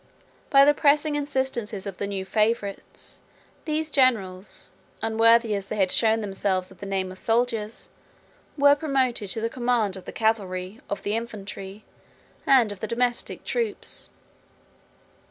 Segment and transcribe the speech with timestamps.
[0.49, 3.21] By the pressing instances of the new favorites,
[3.65, 4.71] these generals,
[5.03, 7.89] unworthy as they had shown themselves of the names of soldiers,
[8.57, 11.85] 2 were promoted to the command of the cavalry, of the infantry,
[12.47, 14.09] and of the domestic troops.